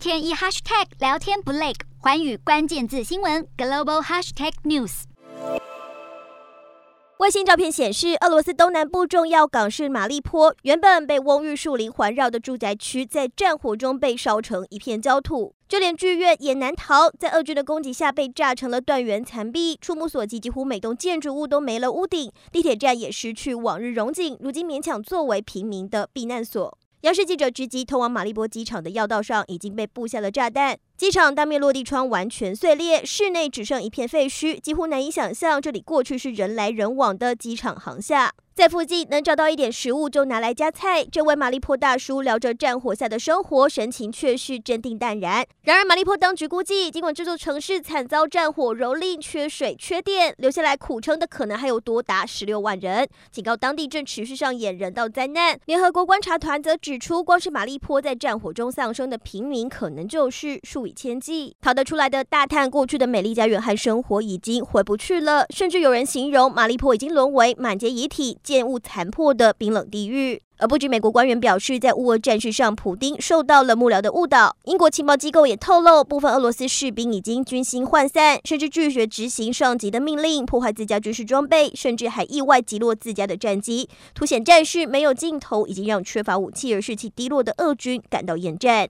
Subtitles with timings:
[0.00, 5.02] 天一 hashtag 聊天不累，寰宇关键字新闻 global hashtag news。
[7.18, 19.76] 卫星照片显示，俄罗斯东南部重要港市马利坡原本被翁郁树林环绕的住宅区，在战火中被烧成一片焦土，就连剧院也难逃，在俄军的攻击下被炸成了断垣残壁。
[19.82, 26.78] 触目所及，几乎每栋建筑物都没了屋顶，地铁站也失去往日荣景，如今勉强作为平民的避难所。
[27.02, 30.78] 央视记者直击通往马利波机场的要道上，已经被布下了炸弹。
[31.00, 38.34] 机场当面落地窗完全碎裂，室内只剩一片废墟，几乎难以想象这里过去是人来人往的机场航厦。
[38.52, 41.02] 在附近能找到一点食物就拿来夹菜。
[41.02, 45.46] 这位马利坡大叔聊着战火下的生活，神情却是镇定淡然。
[45.62, 55.58] 然而，马利坡当局估计，尽管这座城市惨遭战火蹂躏、缺水、缺电，留下来苦撑的可能还有多达十六万人，警告当地正持续上演人道灾难。
[55.64, 61.56] 联合国观察团则指出，光是马利坡在战火中丧生的平民，可能就是数以千计。
[61.60, 68.38] 逃得出来的大叹过去的美丽家园和生活已经回不去了，甚至有人形容马利坡已经沦为满街遗体。
[68.42, 74.56] 建物残破的冰冷地狱，而不止美国官员表示，在乌俄战事上，普丁受到了幕僚的误导。
[74.64, 88.88] 英国情报机构也透露，部分俄罗斯士兵已经军心涣散，甚至拒绝执行上级的命令，破坏自家军事装备，甚至还意外击落自家的战机，凸显战事没有尽头，已经让缺乏武器而士气低落的俄军感到厌战。